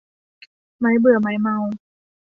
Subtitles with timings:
[0.79, 1.57] ไม้เบื่อไม้เมา